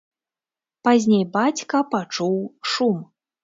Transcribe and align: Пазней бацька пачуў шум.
Пазней 0.87 1.21
бацька 1.37 1.85
пачуў 1.95 2.35
шум. 2.73 2.97